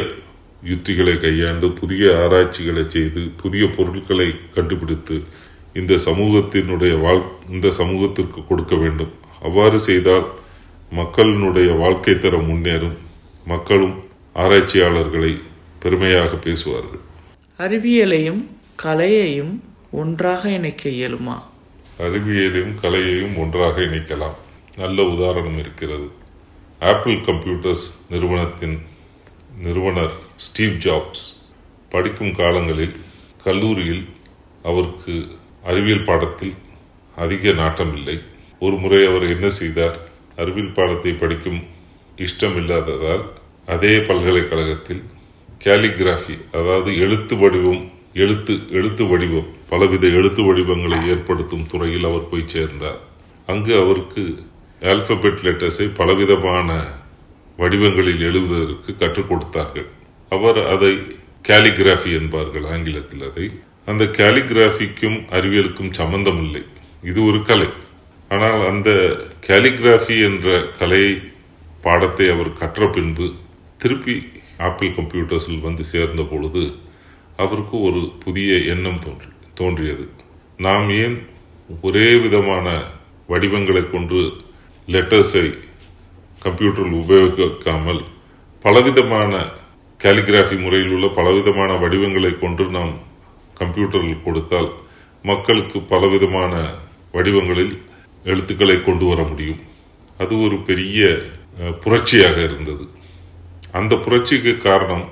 யுத்திகளை 0.71 1.13
கையாண்டு 1.23 1.67
புதிய 1.79 2.03
ஆராய்ச்சிகளை 2.23 2.83
செய்து 2.95 3.21
புதிய 3.41 3.63
பொருட்களை 3.77 4.27
கண்டுபிடித்து 4.55 5.15
இந்த 5.79 5.93
சமூகத்தினுடைய 6.07 6.93
வாழ் 7.03 7.23
இந்த 7.55 7.67
சமூகத்திற்கு 7.79 8.39
கொடுக்க 8.49 8.75
வேண்டும். 8.75 9.13
அவ்வாறு 9.47 9.77
செய்தால் 9.89 10.25
மக்களினுடைய 10.95 11.77
வாழ்க்கை 11.77 12.19
தரம் 12.19 12.49
முன்னேறும் 12.49 12.97
மக்களும் 13.45 14.03
ஆராய்ச்சியாளர்களை 14.33 15.41
பெருமையாக 15.79 16.35
பேசுவார்கள். 16.35 16.99
அறிவியலையும் 17.57 18.45
கலையையும் 18.75 19.63
ஒன்றாக 19.91 20.49
இணைக்க 20.49 20.89
இயலுமா? 20.89 21.41
அறிவியலையும் 21.99 22.75
கலையையும் 22.81 23.37
ஒன்றாக 23.37 23.79
இணைக்கலாம். 23.81 24.37
நல்ல 24.77 25.03
உதாரணம் 25.03 25.57
இருக்கிறது. 25.57 26.11
ஆப்பிள் 26.79 27.13
கம்ப்யூட்டர்ஸ் 27.13 27.85
நிறுவனத்தின் 28.09 28.81
நிறுவனர் 29.61 30.13
ஸ்டீவ் 30.35 30.71
ஜாப்ஸ் 30.71 31.25
படிக்கும் 31.89 32.35
காலங்களில் 32.35 32.95
கல்லூரியில் 33.43 34.05
அவருக்கு 34.63 35.27
அறிவியல் 35.63 36.03
பாடத்தில் 36.03 36.53
அதிக 37.15 37.51
நாட்டம் 37.51 37.97
இல்லை 37.97 38.21
ஒரு 38.59 38.77
முறை 38.77 39.05
அவர் 39.05 39.23
என்ன 39.23 39.49
செய்தார்? 39.49 40.09
அறிவியல் 40.35 40.71
பாடத்தை 40.71 41.13
படிக்கும் 41.13 41.61
இஷ்டம் 42.17 42.55
இல்லாததால் 42.55 43.23
அதே 43.65 43.97
பல்கலைக்கழகத்தில் 43.97 45.03
கேலிகிராஃபி 45.63 46.35
அதாவது 46.51 46.97
எழுத்து 46.97 47.35
வடிவம் 47.37 47.91
எழுத்து 48.13 48.53
எழுத்து 48.69 49.05
வடிவம் 49.05 49.49
பலவித 49.69 50.07
எழுத்து 50.07 50.43
வடிவங்களை 50.43 51.09
ஏற்படுத்தும் 51.09 51.67
துறையில் 51.67 52.03
அவர் 52.03 52.29
போய் 52.29 52.47
சேர்ந்தார். 52.47 52.99
அங்கு 53.45 53.79
அவருக்கு 53.79 54.43
ஆல்பபெட் 54.81 55.39
லெட்டர்ஸை 55.43 55.91
பலவிதமான 55.95 56.99
வடிவங்களில் 57.57 58.21
எழுதுவதற்கு 58.21 58.97
கற்றுக் 58.97 59.29
கொடுத்தார்கள். 59.29 59.87
அவர் 60.29 60.59
அதை 60.65 60.93
கேலிகிராஃபி 61.47 62.11
என்பார்கள் 62.19 62.65
ஆங்கிலத்தில் 62.65 63.31
அதை. 63.31 63.51
அந்த 63.85 64.03
கேலிகிராஃபிக்கும் 64.03 65.17
அறிவியலுக்கும் 65.31 65.91
சம்பந்தம் 65.91 66.43
இல்லை 66.43 66.63
இது 67.03 67.25
ஒரு 67.25 67.43
கலை. 67.43 67.67
ஆனால் 68.31 68.61
அந்த 68.65 68.89
கேலிகிராஃபி 69.47 70.15
என்ற 70.27 70.47
கலை 70.79 71.03
பாடத்தை 71.81 72.25
அவர் 72.29 72.51
கற்ற 72.53 72.87
பின்பு 72.87 73.25
திருப்பி 73.77 74.15
ஆப்பிள் 74.59 74.95
கம்ப்யூட்டர்ஸில் 74.95 75.61
வந்து 75.61 75.83
சேர்ந்த 75.83 76.23
பொழுது 76.23 76.63
அவருக்கு 77.37 77.75
ஒரு 77.81 78.01
புதிய 78.25 78.57
எண்ணம் 78.73 78.99
தோன்றி 78.99 79.29
தோன்றியது. 79.53 80.05
நாம் 80.57 80.89
ஏன் 80.97 81.17
ஒரே 81.81 82.07
விதமான 82.15 82.67
வடிவங்களை 83.27 83.83
கொண்டு 83.89 84.19
லெட்டர்ஸை 84.87 85.45
கம்ப்யூட்டரில் 86.41 86.97
உபயோகிக்காமல் 87.01 88.01
பலவிதமான 88.65 89.33
கேலிகிராஃபி 89.99 90.55
முறையில் 90.61 90.91
உள்ள 90.91 91.07
பலவிதமான 91.07 91.71
வடிவங்களை 91.75 92.31
கொண்டு 92.39 92.63
நாம் 92.69 92.93
கம்ப்யூட்டரில் 93.57 94.23
கொடுத்தால் 94.23 94.69
மக்களுக்கு 95.23 95.79
பலவிதமான 95.81 96.53
வடிவங்களில் 97.13 97.73
எழுத்துக்களை 98.23 98.83
கொண்டு 98.83 99.05
வர 99.05 99.23
முடியும். 99.23 99.59
அது 100.17 100.39
ஒரு 100.39 100.61
பெரிய 100.61 101.21
புரட்சியாக 101.79 102.43
இருந்தது. 102.43 102.87
அந்த 103.71 103.95
புரட்சிக்கு 103.95 104.57
காரணம் 104.57 105.09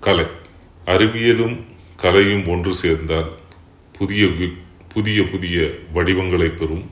கலை. 0.00 0.26
அறிவியலும் 0.86 1.60
கலையும் 1.96 2.46
ஒன்று 2.46 2.74
சேர்ந்தால் 2.74 3.30
புதிய 3.98 4.24
வி- 4.24 4.58
புதிய 4.88 5.22
புதிய 5.22 5.70
வடிவங்களை 5.92 6.48
பெறும். 6.48 6.84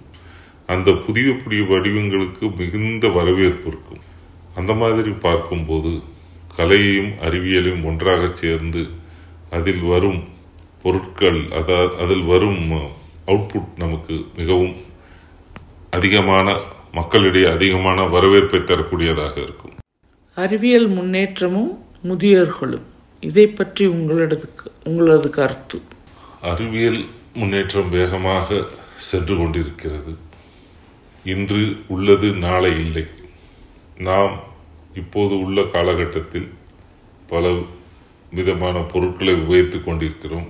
அந்த 0.66 0.92
புதிய 0.92 1.36
புதிய 1.44 1.62
வடிவங்களுக்கு 1.62 2.56
மிகுந்த 2.56 3.08
வரவேற்பு 3.08 3.68
இருக்கும். 3.68 3.98
அந்த 4.54 4.72
மாதிரி 4.72 5.10
பார்க்கும்போது 5.10 6.02
கலையையும் 6.56 7.10
அறிவியலையும் 7.10 7.84
ஒன்றாக 7.84 8.36
சேர்ந்து 8.36 8.86
அதில் 9.50 9.80
வரும் 9.80 10.28
பொருட்கள் 10.82 11.44
அதாவது 11.50 11.96
அதில் 11.96 12.22
வரும் 12.22 12.72
அவுட்புட் 13.26 13.68
நமக்கு 13.76 14.24
மிகவும் 14.36 14.74
அதிகமான 15.96 16.56
மக்களிடையே 16.92 17.46
அதிகமான 17.46 18.06
வரவேற்பை 18.14 18.60
தரக்கூடியதாக 18.60 19.34
இருக்கும். 19.46 19.74
அறிவியல் 20.34 20.88
முன்னேற்றமும் 20.88 21.72
முதியோர்களும் 22.08 22.86
இதை 23.20 23.46
பற்றி 23.48 23.84
உங்களது 23.86 24.36
உங்களது 24.84 25.28
கருத்து. 25.30 25.78
அறிவியல் 26.40 27.00
முன்னேற்றம் 27.34 27.90
வேகமாக 27.90 28.64
சென்று 29.10 29.34
கொண்டிருக்கிறது. 29.36 30.12
இன்று 31.24 31.60
உள்ளது 31.88 32.28
நாளை 32.46 32.72
இல்லை. 32.84 33.04
நாம் 33.98 34.34
இப்போது 34.94 35.34
உள்ள 35.38 35.62
காலகட்டத்தில் 35.62 36.48
பல 37.28 37.54
விதமான 38.30 38.76
பொருட்களை 38.92 39.34
உபயோகித்துக் 39.34 39.84
கொண்டிருக்கிறோம். 39.84 40.48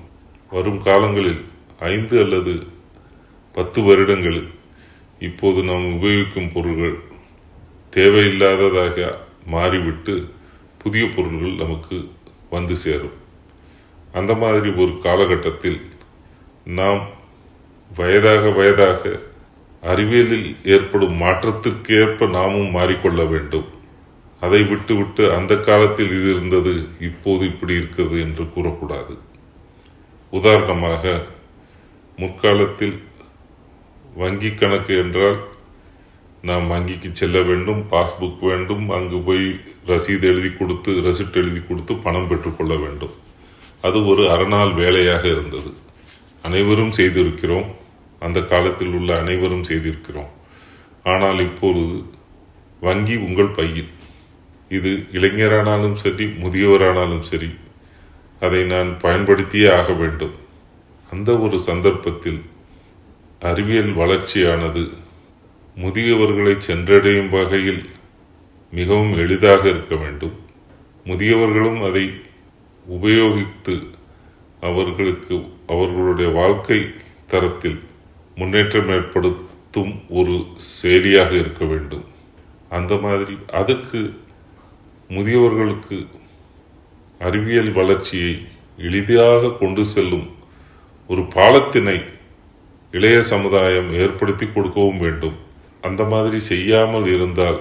வரும் 0.51 0.83
காலங்களில் 0.83 1.41
ஐந்து 1.79 2.17
அல்லது 2.25 2.53
பத்து 3.53 3.81
வருடங்களில் 3.83 4.51
இப்போது 5.27 5.59
நாம் 5.69 5.87
உபயோகிக்கும் 5.97 6.53
பொருள்கள் 6.55 6.97
தேவையில்லாததாக 7.97 8.97
மாறிவிட்டு 9.55 10.15
புதிய 10.83 11.05
பொருள்கள் 11.17 11.61
நமக்கு 11.63 11.97
வந்து 12.55 12.75
சேரும். 12.85 13.15
அந்த 14.19 14.33
மாதிரி 14.43 14.69
ஒரு 14.83 14.93
காலகட்டத்தில் 15.07 15.79
நாம் 16.81 17.03
வயதாக 17.97 18.51
வயதாக 18.59 19.03
அறிவியலில் 19.93 20.51
ஏற்படும் 20.75 21.17
மாற்றத்திற்கேற்ப 21.23 22.29
நாமும் 22.37 22.71
மாறிக்கொள்ள 22.77 23.23
வேண்டும். 23.33 23.67
அதை 24.45 24.61
விட்டுவிட்டு 24.71 25.25
அந்த 25.37 25.53
காலத்தில் 25.69 26.13
இது 26.17 26.29
இருந்தது 26.35 26.73
இப்போது 27.09 27.43
இப்படி 27.53 27.75
இருக்கிறது 27.81 28.17
என்று 28.27 28.45
கூறக்கூடாது. 28.55 29.15
உதாரணமாக 30.33 31.15
முற்காலத்தில் 32.19 32.97
வங்கி 34.15 34.51
கணக்கு 34.51 34.95
என்றால் 34.97 35.39
நாம் 36.49 36.71
வங்கிக்கு 36.71 37.09
செல்ல 37.13 37.41
வேண்டும் 37.41 37.81
பாஸ்புக் 37.91 38.41
வேண்டும் 38.41 38.85
அங்கு 38.91 39.19
போய் 39.19 39.47
ரசீது 39.87 40.27
எழுதி 40.33 40.51
கொடுத்து 40.59 40.93
ரெசிப்ட் 41.07 41.39
எழுதி 41.43 41.61
கொடுத்து 41.69 41.95
பணம் 41.95 42.29
பெற்றுக்கொள்ள 42.29 42.75
வேண்டும். 42.75 43.15
அது 43.83 43.99
ஒரு 44.07 44.31
அறநாள் 44.31 44.73
வேலையாக 44.73 45.25
இருந்தது. 45.29 45.71
அனைவரும் 46.43 46.93
செய்திருக்கிறோம். 46.93 47.69
அந்த 48.21 48.41
காலத்தில் 48.53 48.95
உள்ள 48.99 49.11
அனைவரும் 49.21 49.67
செய்திருக்கிறோம். 49.71 50.31
ஆனால் 51.13 51.39
இப்பொழுது 51.39 51.97
வங்கி 52.81 53.17
உங்கள் 53.27 53.55
பையில். 53.59 53.91
இது 54.69 54.91
இளைஞரானாலும் 55.13 55.95
சரி 55.95 56.27
முதியவரானாலும் 56.43 57.25
சரி 57.31 57.51
அதை 58.41 58.61
நான் 58.65 58.91
பயன்படுத்தியே 58.99 59.69
ஆக 59.73 59.93
வேண்டும். 59.93 60.35
அந்த 61.13 61.31
ஒரு 61.39 61.59
சந்தர்ப்பத்தில் 61.59 62.41
அறிவியல் 63.41 63.93
வளர்ச்சியானது 63.93 64.93
முதியவர்களை 65.77 66.61
சென்றடையும் 66.67 67.29
வகையில் 67.29 67.89
மிகவும் 68.71 69.17
எளிதாக 69.17 69.69
இருக்க 69.69 69.95
வேண்டும். 69.95 70.33
முதியவர்களும் 71.05 71.89
அதை 71.89 72.11
உபயோகித்து 72.91 73.87
அவர்களுக்கு 74.61 75.49
அவர்களுடைய 75.67 76.31
வாழ்க்கை 76.31 76.87
தரத்தில் 77.27 77.83
முன்னேற்றம் 78.35 78.89
ஏற்படுத்தும் 78.89 80.03
ஒரு 80.09 80.47
செயலியாக 80.57 81.35
இருக்க 81.35 81.65
வேண்டும். 81.65 82.05
அந்த 82.69 82.97
மாதிரி 82.97 83.39
அதற்கு 83.53 84.21
முதியவர்களுக்கு 85.09 86.07
அறிவியல் 87.19 87.73
வளர்ச்சியை 87.73 88.47
எளிதாக 88.79 89.51
கொண்டு 89.51 89.85
செல்லும் 89.85 90.35
ஒரு 91.09 91.23
பாலத்தினை 91.23 92.05
இளைய 92.97 93.19
சமுதாயம் 93.33 93.89
ஏற்படுத்தி 94.03 94.47
கொடுக்கவும் 94.47 95.01
வேண்டும். 95.05 95.37
அந்த 95.89 96.03
மாதிரி 96.13 96.39
செய்யாமல் 96.51 97.07
இருந்தால் 97.15 97.59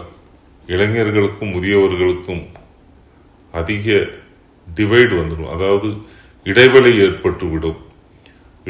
இளைஞர்களுக்கும் 0.73 1.53
முதியவர்களுக்கும் 1.55 2.43
அதிக 3.61 3.95
டிவைடு 4.67 5.13
வந்துடும். 5.21 5.51
அதாவது 5.55 5.89
இடைவெளி 6.45 6.91
ஏற்பட்டுவிடும். 7.05 7.79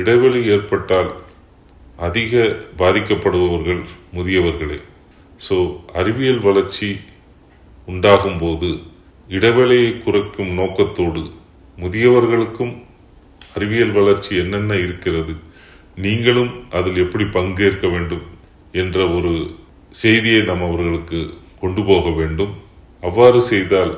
இடைவெளி 0.02 0.40
ஏற்பட்டால் 0.56 1.12
அதிக 2.08 2.44
பாதிக்கப்படுபவர்கள் 2.82 3.82
முதியவர்களே. 4.18 4.80
ஸோ 5.46 5.56
அறிவியல் 6.00 6.42
வளர்ச்சி 6.48 6.90
உண்டாகும் 7.92 8.38
போது 8.38 8.70
இடைவெளியை 9.38 9.90
குறைக்கும் 10.06 10.52
நோக்கத்தோடு 10.60 11.22
முதியவர்களுக்கும் 11.78 12.74
அறிவியல் 13.56 13.96
வளர்ச்சி 13.98 14.32
என்னென்ன 14.44 14.74
இருக்கிறது 14.86 15.34
நீங்களும் 15.98 16.54
அதில் 16.78 17.00
எப்படி 17.06 17.26
பங்கேற்க 17.38 17.88
வேண்டும் 17.88 18.24
என்ற 18.82 18.98
ஒரு 19.16 19.32
செய்தியை 19.92 20.42
நாம் 20.50 20.64
அவர்களுக்கு 20.68 21.20
கொண்டு 21.62 21.82
போக 21.84 22.10
வேண்டும். 22.20 22.54
அவ்வாறு 23.04 23.40
செய்தால் 23.52 23.94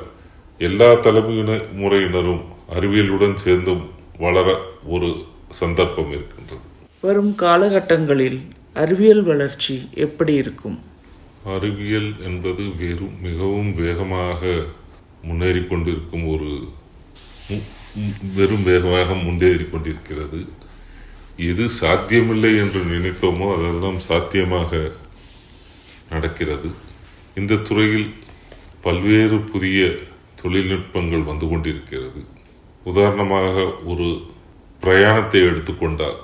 எல்லா 0.60 0.88
தலைமுறையினரும் 1.04 2.42
அறிவியலுடன் 2.76 3.36
சேர்ந்து 3.44 3.72
வளர 4.24 4.48
ஒரு 4.94 5.08
சந்தர்ப்பம் 5.60 6.10
இருக்கின்றது. 6.16 6.62
வரும் 7.02 7.32
காலகட்டங்களில் 7.44 8.38
அறிவியல் 8.82 9.24
வளர்ச்சி 9.30 9.74
எப்படி 10.06 10.34
இருக்கும்? 10.42 10.78
அறிவியல் 11.56 12.10
என்பது 12.28 12.64
வெறும் 12.80 13.16
மிகவும் 13.26 13.72
வேகமாக 13.82 14.40
முன்னேறி 15.28 15.62
கொண்டிருக்கும் 15.70 16.26
ஒரு 16.34 16.50
வெறும் 18.38 18.64
வேகமாக 18.70 19.14
முன்னேறி 19.26 19.66
கொண்டிருக்கிறது 19.72 20.40
எது 21.38 21.68
சாத்தியமில்லை 21.68 22.56
என்று 22.56 22.80
நினைத்தோமோ 22.84 23.46
அதெல்லாம் 23.56 23.98
சாத்தியமாக 23.98 24.90
நடக்கிறது. 26.10 26.70
இந்த 27.34 27.54
துறையில் 27.56 28.14
பல்வேறு 28.80 29.38
புதிய 29.38 29.96
தொழில்நுட்பங்கள் 30.42 31.22
வந்து 31.22 31.48
கொண்டிருக்கிறது. 31.48 32.20
உதாரணமாக 32.84 33.66
ஒரு 33.84 34.20
பிரயாணத்தை 34.80 35.40
எடுத்துக்கொண்டால் 35.40 36.18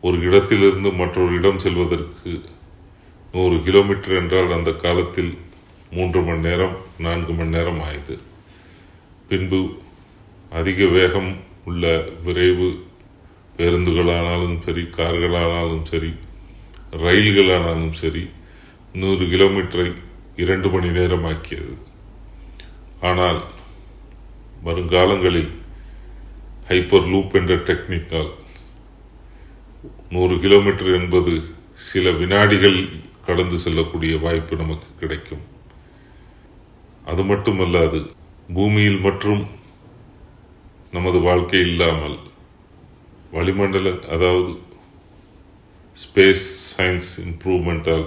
ஒரு 0.00 0.16
இடத்திலிருந்து 0.22 0.92
மற்றொரு 0.92 1.34
இடம் 1.34 1.58
செல்வதற்கு 1.58 2.32
நூறு 3.32 3.56
கிலோமீட்டர் 3.56 4.14
என்றால் 4.14 4.50
அந்த 4.52 4.70
காலத்தில் 4.72 5.38
மூன்று 5.92 6.20
மணி 6.20 6.38
நேரம் 6.38 6.76
நான்கு 6.98 7.32
மணி 7.32 7.50
நேரம் 7.50 7.80
ஆயுது 7.80 8.16
பின்பு 9.28 9.60
அதிக 10.50 10.84
வேகம் 10.84 11.36
உள்ள 11.64 12.04
விரைவு 12.24 12.83
பேருந்துகளானாலும் 13.56 14.56
சரி 14.60 14.82
கார்களானாலும் 14.96 15.82
சரி 15.82 16.12
ரயில்களானாலும் 16.90 17.92
சரி 17.92 18.24
நூறு 18.92 19.24
கிலோமீட்டரை 19.24 19.88
இரண்டு 20.36 20.68
மணி 20.70 20.88
நேரமாக்கியது 20.88 21.74
ஆனால் 23.00 23.40
வருங்காலங்களில் 24.64 25.52
ஹைப்பர் 26.68 27.08
லூப் 27.10 27.34
என்ற 27.36 27.54
டெக்னிக்கால் 27.54 28.30
நூறு 30.08 30.36
கிலோமீட்டர் 30.36 30.92
என்பது 31.00 31.32
சில 31.88 32.10
வினாடிகள் 32.10 32.78
கடந்து 33.26 33.58
செல்லக்கூடிய 33.58 34.18
வாய்ப்பு 34.18 34.56
நமக்கு 34.56 34.86
கிடைக்கும். 34.98 35.44
அது 37.04 37.22
மட்டுமல்லாது 37.22 37.98
பூமியில் 38.54 39.00
மற்றும் 39.00 39.42
நமது 40.92 41.18
வாழ்க்கை 41.20 41.60
இல்லாமல் 41.60 42.16
வளிமண்டல 43.34 43.88
அதாவது 44.14 44.52
ஸ்பேஸ் 46.02 46.46
சயின்ஸ் 46.76 47.08
இம்ப்ரூவ்மெண்டால் 47.24 48.04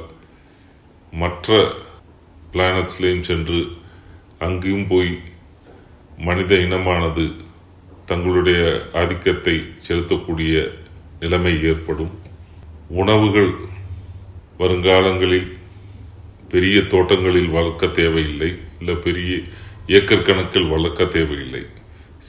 மற்ற 1.14 1.58
பிளானட்ஸ்லேயும் 2.54 3.28
சென்று 3.30 3.60
அங்கேயும் 4.40 4.88
போய் 4.88 5.12
மனித 6.18 6.56
இனமானது 6.56 7.26
தங்களுடைய 8.06 8.60
ஆதிக்கத்தை 8.94 9.56
செலுத்தக்கூடிய 9.88 10.56
நிலைமை 11.20 11.54
ஏற்படும். 11.64 12.14
உணவுகள் 13.02 13.52
வருங்காலங்களில் 14.60 15.50
பெரிய 16.50 16.78
தோட்டங்களில் 16.94 17.50
வளர்க்க 17.50 17.88
தேவையில்லை 18.00 18.52
இல்லை 18.80 18.96
பெரிய 19.08 19.32
ஏக்கர் 19.88 20.28
கணக்கில் 20.30 20.72
வளர்க்க 20.76 21.06
தேவையில்லை. 21.18 21.64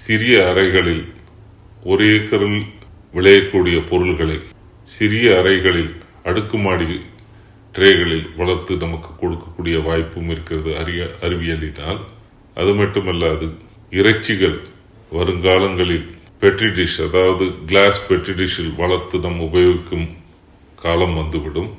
சிறிய 0.03 0.35
அறைகளில் 0.51 1.05
ஒரு 1.85 2.05
ஏக்கரில் 2.17 2.61
விளையக்கூடிய 3.15 3.77
பொருள்களை 3.91 4.39
சிறிய 4.97 5.27
அறைகளில் 5.41 5.93
அடுக்குமாடி 6.31 6.87
ட்ரேகளில் 7.75 8.27
வளர்த்து 8.37 8.73
நமக்கு 8.85 9.11
கொடுக்கக்கூடிய 9.21 9.77
வாய்ப்பும் 9.89 10.31
இருக்கிறது 10.35 10.71
அறிய 10.81 11.01
அறிவியலினால். 11.27 12.01
அது 12.61 12.73
மட்டுமல்லாது 12.81 13.47
இறைச்சிகள் 13.99 14.57
வருங்காலங்களில் 15.13 16.07
பெட்ரி 16.41 16.71
டிஷ் 16.79 16.99
அதாவது 17.07 17.45
கிளாஸ் 17.67 18.01
பெட்ரி 18.09 18.35
டிஷ்ஷில் 18.41 18.75
வளர்த்து 18.81 19.19
நாம் 19.19 19.45
உபயோகிக்கும் 19.49 20.09
காலம் 20.83 21.15
வந்துவிடும். 21.21 21.71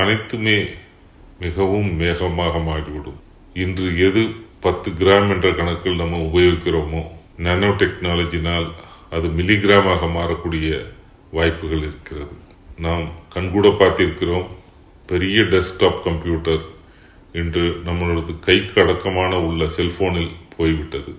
அனைத்துமே 0.00 0.58
மிகவும் 1.44 1.90
வேகமாக 2.02 2.58
மாறிவிடும். 2.68 3.20
இன்று 3.64 3.88
எது 4.08 4.22
பத்து 4.64 4.90
கிராம் 5.00 5.30
என்ற 5.34 5.48
கணக்கில் 5.60 6.00
நம்ம 6.02 6.20
உபயோகிக்கிறோமோ 6.28 7.02
நானோ 7.46 7.68
டெக்னாலஜினால் 7.82 8.68
அது 9.10 9.28
மில்லிகிராமாக 9.28 10.06
மாறக்கூடிய 10.12 10.92
வாய்ப்புகள் 11.30 11.78
இருக்கிறது. 11.78 12.34
நாம் 12.78 13.10
கண்கூட 13.34 13.68
பார்த்திருக்கிறோம் 13.68 14.46
பெரிய 15.06 15.42
டெஸ்க்டாப் 15.42 16.02
கம்ப்யூட்டர் 16.02 16.62
இன்று 17.32 17.60
நம்மளது 17.60 18.38
கைக்கு 18.40 18.82
அடக்கமான 18.82 19.40
உள்ள 19.40 19.68
செல்போனில் 19.68 20.30
போய்விட்டது. 20.56 21.14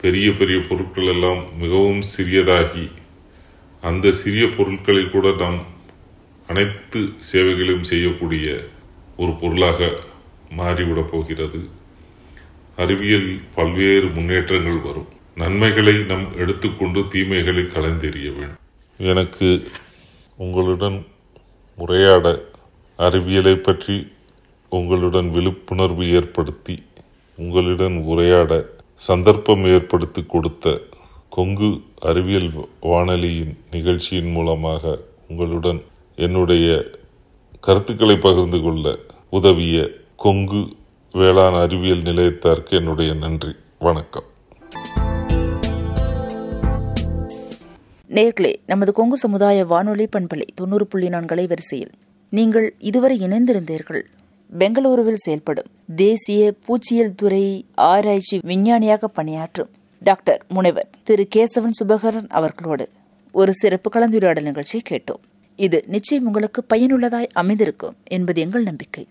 பெரிய 0.00 0.32
பெரிய 0.32 0.60
பொருட்கள் 0.68 1.06
எல்லாம் 1.06 1.58
மிகவும் 1.58 2.02
சிறியதாகி 2.16 2.90
அந்த 3.80 4.12
சிறிய 4.12 4.48
பொருட்களில் 4.56 5.10
கூட 5.10 5.30
நாம் 5.32 5.60
அனைத்து 6.46 7.12
சேவைகளையும் 7.18 7.88
செய்யக்கூடிய 7.92 8.68
ஒரு 9.16 9.32
பொருளாக 9.32 9.96
மாறிவிடப் 10.56 11.10
போகிறது. 11.10 11.68
அறிவியல் 12.76 13.40
பல்வேறு 13.54 14.06
முன்னேற்றங்கள் 14.06 14.78
வரும். 14.78 15.08
நன்மைகளை 15.34 15.94
நம் 16.02 16.36
எடுத்துக்கொண்டு 16.36 17.00
தீமைகளை 17.08 17.62
கலந்தெறிய 17.62 18.28
வேண்டும். 18.36 18.60
எனக்கு 18.98 19.68
உங்களுடன் 20.36 21.06
உரையாட 21.76 22.44
அறிவியலை 22.96 23.56
பற்றி 23.56 24.12
உங்களுடன் 24.68 25.30
விழிப்புணர்வு 25.30 26.10
ஏற்படுத்தி 26.10 26.82
உங்களுடன் 27.36 27.96
உரையாட 28.02 28.64
சந்தர்ப்பம் 28.94 29.64
ஏற்படுத்தி 29.64 30.24
கொடுத்த 30.28 30.80
கொங்கு 31.28 31.82
அறிவியல் 32.00 32.50
வானொலியின் 32.80 33.58
நிகழ்ச்சியின் 33.70 34.32
மூலமாக 34.32 34.98
உங்களுடன் 35.28 35.82
என்னுடைய 36.16 36.90
கருத்துக்களை 37.60 38.16
பகிர்ந்து 38.16 38.60
கொள்ள 38.60 38.98
உதவிய 39.30 39.90
கொங்கு 40.16 40.76
வேளாண் 41.12 41.54
அறிவியல் 41.54 42.02
நிலையத்தார்க்கு 42.02 42.70
என்னுடைய 42.70 43.14
நன்றி. 43.14 43.52
வணக்கம். 43.78 44.28
நேர்களே 48.14 48.54
நமது 48.66 48.92
கொங்கு 48.92 49.16
சமுதாய 49.16 49.64
வானொலி 49.64 50.08
பண்பலை 50.16 50.46
தொண்ணூறு 50.54 50.86
புள்ளி 50.86 51.08
நான்கலை 51.08 51.46
வரிசையில். 51.46 51.90
நீங்கள் 52.28 52.74
இதுவரை 52.78 53.20
இணைந்திருந்தீர்கள். 53.20 54.02
பெங்களூருவில் 54.58 55.14
செயல்படும் 55.14 55.64
தேசிய 55.96 56.54
பூச்சியல் 56.66 57.14
துறை 57.14 57.66
ஆராய்ச்சி 57.74 58.40
விஞ்ஞானியாக 58.42 59.08
பணியாற்றும் 59.08 59.68
டாக்டர் 59.98 60.44
முனைவர் 60.48 60.88
திரு 61.04 61.28
கேசவன் 61.36 61.70
சுபகரன் 61.82 62.28
அவர்களோடு 62.28 62.88
ஒரு 63.32 63.54
சிறப்பு 63.54 63.90
கலந்துரையாடல் 63.90 64.42
நிகழ்ச்சியை 64.42 64.82
கேட்டோம். 64.88 65.22
இது 65.56 65.84
நிச்சயம் 65.86 66.26
உங்களுக்கு 66.26 66.64
பயனுள்ளதாய் 66.74 67.28
அமைந்திருக்கும் 67.32 67.96
என்பது 68.04 68.40
எங்கள் 68.40 68.62
நம்பிக்கை. 68.62 69.06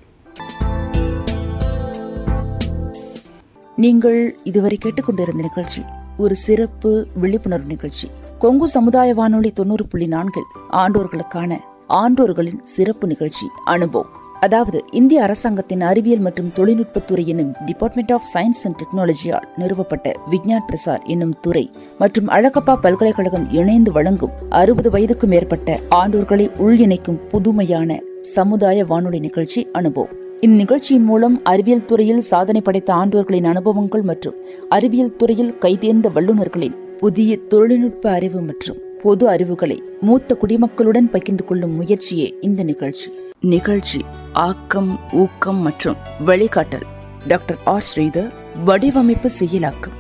நீங்கள் 3.75 4.35
இதுவரை 4.43 4.77
கேட்டுக்கொண்டிருந்த 4.77 5.41
நிகழ்ச்சி 5.41 5.83
ஒரு 6.17 6.35
சிறப்பு 6.35 7.07
விழிப்புணர்வு 7.13 7.67
நிகழ்ச்சி. 7.67 8.09
கொங்கு 8.43 8.67
சமுதாய 8.69 9.13
வானொலி 9.13 9.51
தொண்ணூறு 9.51 9.87
புள்ளி 9.87 10.07
நான்கில் 10.07 10.45
ஆண்டோர்களுக்கான 10.71 11.57
ஆண்டோர்களின் 11.87 12.61
சிறப்பு 12.63 13.07
நிகழ்ச்சி 13.07 13.47
அனுபவம். 13.63 14.11
அதாவது 14.39 14.83
இந்திய 14.91 15.23
அரசாங்கத்தின் 15.23 15.81
அறிவியல் 15.81 16.19
மற்றும் 16.19 16.51
தொழில்நுட்பத்துறை 16.55 17.25
என்னும் 17.25 17.53
டிபார்ட்மெண்ட் 17.65 18.11
ஆஃப் 18.11 18.27
சயின்ஸ் 18.33 18.61
அண்ட் 18.63 18.81
டெக்னாலஜியால் 18.81 19.47
நிறுவப்பட்ட 19.57 20.13
விக்ஞான் 20.29 20.65
பிரசார் 20.69 21.03
என்னும் 21.03 21.39
துறை 21.39 21.71
மற்றும் 21.99 22.27
அழகப்பா 22.27 22.75
பல்கலைக்கழகம் 22.81 23.51
இணைந்து 23.51 23.91
வழங்கும் 23.91 24.31
அறுபது 24.49 24.89
வயதுக்கும் 24.89 25.27
மேற்பட்ட 25.27 25.79
ஆண்டோர்களை 25.91 26.49
உள்இணைக்கும் 26.59 27.27
புதுமையான 27.27 28.01
சமுதாய 28.21 28.85
வானொலி 28.85 29.19
நிகழ்ச்சி 29.19 29.67
அனுபவம். 29.71 30.15
இந்நிகழ்ச்சியின் 30.41 31.03
மூலம் 31.03 31.43
அறிவியல் 31.43 31.85
துறையில் 31.85 32.21
சாதனை 32.21 32.61
படைத்த 32.61 32.93
ஆண்டோர்களின் 32.93 33.45
அனுபவங்கள் 33.45 34.01
மற்றும் 34.01 34.35
அறிவியல் 34.69 35.15
துறையில் 35.15 35.53
கைதேர்ந்த 35.53 36.11
வல்லுநர்களின் 36.11 36.87
புதிய 36.99 37.37
தொழில்நுட்ப 37.37 38.11
அறிவு 38.11 38.41
மற்றும் 38.41 38.77
பொது 39.01 39.27
அறிவுகளை 39.27 39.83
மூத்த 40.01 40.37
குடிமக்களுடன் 40.41 41.09
பகிர்ந்து 41.11 41.45
கொள்ளும் 41.45 41.71
முயற்சியே 41.71 42.37
இந்த 42.41 42.63
நிகழ்ச்சி. 42.63 43.11
நிகழ்ச்சி 43.41 44.01
ஆக்கம் 44.33 44.99
ஊக்கம் 45.13 45.57
மற்றும் 45.57 45.95
வழிகாட்டல். 46.25 46.85
டாக்டர் 47.27 47.57
ஆர் 47.63 47.85
ஸ்ரீதர் 47.95 48.29
வடிவமைப்பு 48.65 49.29
செயலாக்கம். 49.39 49.95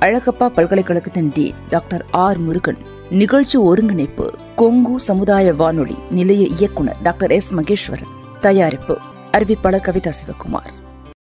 அழகப்பா 0.00 0.46
பல்கலைக்கழகத்தின் 0.46 1.30
டி 1.34 1.54
டாக்டர் 1.68 2.06
ஆர் 2.10 2.38
முருகன். 2.38 2.78
நிகழ்ச்சி 3.10 3.58
ஒருங்கிணைப்பு 3.58 4.30
கொங்கு 4.56 5.00
சமுதாய 5.00 5.54
வானொலி 5.54 5.94
நிலைய 6.10 6.46
இயக்குனர் 6.46 6.96
டாக்டர் 7.02 7.30
எஸ் 7.30 7.54
மகேஸ்வரன். 7.54 8.14
தயாரிப்பு 8.40 8.98
அறிவிப்பாளர் 9.36 9.86
கவிதா 9.86 10.12
சிவகுமார். 10.20 10.77